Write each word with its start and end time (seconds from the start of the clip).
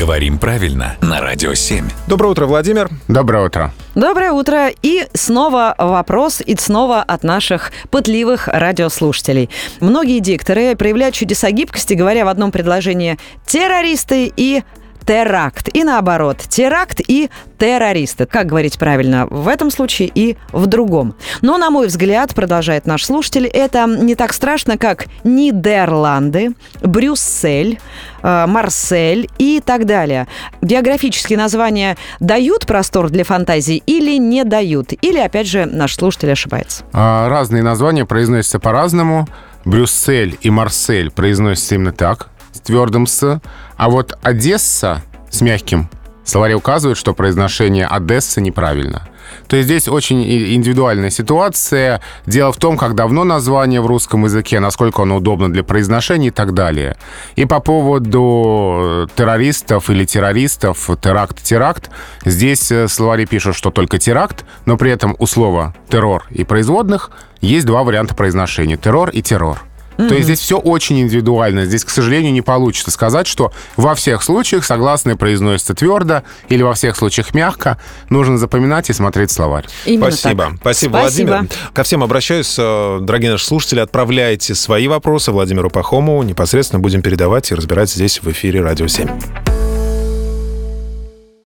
Говорим 0.00 0.38
правильно 0.38 0.96
на 1.02 1.20
Радио 1.20 1.52
7. 1.52 1.86
Доброе 2.06 2.28
утро, 2.28 2.46
Владимир. 2.46 2.88
Доброе 3.06 3.44
утро. 3.44 3.74
Доброе 3.94 4.32
утро. 4.32 4.70
И 4.80 5.06
снова 5.12 5.74
вопрос, 5.76 6.40
и 6.40 6.56
снова 6.56 7.02
от 7.02 7.22
наших 7.22 7.70
пытливых 7.90 8.48
радиослушателей. 8.48 9.50
Многие 9.80 10.20
дикторы 10.20 10.74
проявляют 10.74 11.14
чудеса 11.14 11.50
гибкости, 11.50 11.92
говоря 11.92 12.24
в 12.24 12.28
одном 12.28 12.50
предложении 12.50 13.18
«террористы» 13.44 14.32
и 14.34 14.62
теракт. 15.10 15.68
И 15.72 15.82
наоборот, 15.82 16.38
теракт 16.48 17.00
и 17.04 17.30
террористы. 17.58 18.26
Как 18.26 18.46
говорить 18.46 18.78
правильно 18.78 19.26
в 19.26 19.48
этом 19.48 19.72
случае 19.72 20.08
и 20.14 20.36
в 20.52 20.68
другом. 20.68 21.16
Но, 21.42 21.58
на 21.58 21.68
мой 21.68 21.88
взгляд, 21.88 22.32
продолжает 22.32 22.86
наш 22.86 23.06
слушатель, 23.06 23.46
это 23.48 23.86
не 23.86 24.14
так 24.14 24.32
страшно, 24.32 24.78
как 24.78 25.06
Нидерланды, 25.24 26.52
Брюссель, 26.80 27.80
э, 28.22 28.46
Марсель 28.46 29.28
и 29.38 29.60
так 29.64 29.84
далее. 29.84 30.28
Географические 30.62 31.38
названия 31.38 31.96
дают 32.20 32.66
простор 32.66 33.10
для 33.10 33.24
фантазии 33.24 33.82
или 33.86 34.16
не 34.16 34.44
дают? 34.44 34.92
Или, 34.92 35.18
опять 35.18 35.48
же, 35.48 35.66
наш 35.66 35.96
слушатель 35.96 36.30
ошибается? 36.30 36.84
А, 36.92 37.28
разные 37.28 37.64
названия 37.64 38.04
произносятся 38.04 38.60
по-разному. 38.60 39.26
Брюссель 39.64 40.38
и 40.40 40.50
Марсель 40.50 41.10
произносятся 41.10 41.74
именно 41.74 41.92
так, 41.92 42.29
с 42.52 42.60
твердым 42.60 43.06
«с». 43.06 43.40
А 43.76 43.88
вот 43.88 44.18
Одесса 44.22 45.02
с 45.30 45.40
мягким 45.40 45.88
словаре 46.30 46.54
указывает, 46.54 46.96
что 46.96 47.12
произношение 47.12 47.86
Одесса 47.86 48.40
неправильно. 48.40 49.08
То 49.46 49.56
есть 49.56 49.66
здесь 49.66 49.88
очень 49.88 50.22
индивидуальная 50.54 51.10
ситуация. 51.10 52.00
Дело 52.26 52.52
в 52.52 52.56
том, 52.56 52.76
как 52.76 52.94
давно 52.94 53.24
название 53.24 53.80
в 53.80 53.86
русском 53.86 54.24
языке, 54.24 54.60
насколько 54.60 55.02
оно 55.02 55.16
удобно 55.16 55.52
для 55.52 55.62
произношения 55.62 56.28
и 56.28 56.32
так 56.32 56.54
далее. 56.54 56.96
И 57.36 57.44
по 57.44 57.60
поводу 57.60 59.08
террористов 59.14 59.90
или 59.90 60.04
террористов, 60.04 60.88
теракт-теракт, 61.00 61.90
здесь 62.24 62.70
э, 62.72 62.88
словари 62.88 63.26
пишут, 63.26 63.56
что 63.56 63.70
только 63.70 63.98
теракт, 63.98 64.44
но 64.66 64.76
при 64.76 64.90
этом 64.90 65.16
у 65.18 65.26
слова 65.26 65.74
террор 65.88 66.24
и 66.30 66.44
производных 66.44 67.10
есть 67.40 67.66
два 67.66 67.82
варианта 67.84 68.14
произношения. 68.14 68.76
Террор 68.76 69.10
и 69.10 69.22
террор. 69.22 69.62
Mm-hmm. 70.00 70.08
То 70.08 70.14
есть 70.14 70.24
здесь 70.24 70.40
все 70.40 70.58
очень 70.58 71.00
индивидуально. 71.00 71.66
Здесь, 71.66 71.84
к 71.84 71.90
сожалению, 71.90 72.32
не 72.32 72.42
получится 72.42 72.90
сказать, 72.90 73.26
что 73.26 73.52
во 73.76 73.94
всех 73.94 74.22
случаях 74.22 74.64
согласные 74.64 75.16
произносятся 75.16 75.74
твердо 75.74 76.22
или 76.48 76.62
во 76.62 76.74
всех 76.74 76.96
случаях 76.96 77.34
мягко. 77.34 77.78
Нужно 78.08 78.38
запоминать 78.38 78.90
и 78.90 78.92
смотреть 78.92 79.30
словарь. 79.30 79.66
Именно 79.84 80.10
Спасибо. 80.10 80.44
Так. 80.44 80.54
Спасибо, 80.60 80.96
Спасибо, 80.98 81.30
Владимир. 81.32 81.48
Ко 81.72 81.82
всем 81.82 82.02
обращаюсь. 82.02 82.54
Э, 82.58 82.98
дорогие 83.00 83.32
наши 83.32 83.44
слушатели, 83.44 83.80
отправляйте 83.80 84.54
свои 84.54 84.88
вопросы 84.88 85.32
Владимиру 85.32 85.70
Пахомову. 85.70 86.22
Непосредственно 86.22 86.80
будем 86.80 87.02
передавать 87.02 87.50
и 87.50 87.54
разбирать 87.54 87.90
здесь 87.90 88.22
в 88.22 88.30
эфире 88.30 88.62
«Радио 88.62 88.86
7». 88.86 89.39